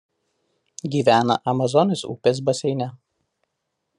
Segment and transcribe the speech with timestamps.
[0.95, 2.91] Gyvena Amazonės upės baseine.